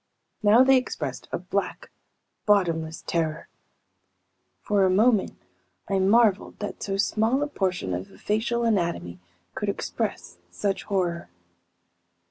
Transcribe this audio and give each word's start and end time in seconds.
Now 0.41 0.63
they 0.63 0.77
expressed 0.77 1.29
a 1.31 1.37
black, 1.37 1.91
bottomless 2.47 3.03
terror. 3.05 3.47
For 4.63 4.83
a 4.83 4.89
moment 4.89 5.37
I 5.87 5.99
marveled 5.99 6.57
that 6.57 6.81
so 6.81 6.97
small 6.97 7.43
a 7.43 7.47
portion 7.47 7.93
of 7.93 8.09
a 8.09 8.17
facial 8.17 8.63
anatomy 8.63 9.19
could 9.53 9.69
express 9.69 10.39
such 10.49 10.85
horror. 10.85 11.29